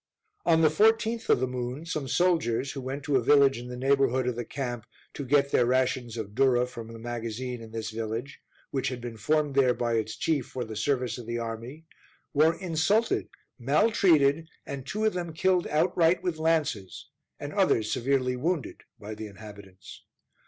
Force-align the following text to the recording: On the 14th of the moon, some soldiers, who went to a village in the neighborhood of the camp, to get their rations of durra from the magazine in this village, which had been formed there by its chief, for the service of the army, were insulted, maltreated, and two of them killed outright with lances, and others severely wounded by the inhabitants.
On 0.47 0.61
the 0.63 0.69
14th 0.69 1.29
of 1.29 1.39
the 1.39 1.47
moon, 1.47 1.85
some 1.85 2.07
soldiers, 2.07 2.71
who 2.71 2.81
went 2.81 3.03
to 3.03 3.17
a 3.17 3.21
village 3.23 3.59
in 3.59 3.67
the 3.67 3.77
neighborhood 3.77 4.25
of 4.25 4.35
the 4.35 4.43
camp, 4.43 4.87
to 5.13 5.23
get 5.23 5.51
their 5.51 5.67
rations 5.67 6.17
of 6.17 6.33
durra 6.33 6.65
from 6.65 6.87
the 6.91 6.97
magazine 6.97 7.61
in 7.61 7.69
this 7.69 7.91
village, 7.91 8.39
which 8.71 8.87
had 8.87 8.99
been 8.99 9.15
formed 9.15 9.53
there 9.53 9.75
by 9.75 9.93
its 9.93 10.15
chief, 10.15 10.47
for 10.47 10.65
the 10.65 10.75
service 10.75 11.19
of 11.19 11.27
the 11.27 11.37
army, 11.37 11.85
were 12.33 12.55
insulted, 12.57 13.29
maltreated, 13.59 14.49
and 14.65 14.87
two 14.87 15.05
of 15.05 15.13
them 15.13 15.33
killed 15.33 15.67
outright 15.67 16.23
with 16.23 16.39
lances, 16.39 17.09
and 17.39 17.53
others 17.53 17.91
severely 17.91 18.35
wounded 18.35 18.81
by 18.99 19.13
the 19.13 19.27
inhabitants. 19.27 20.01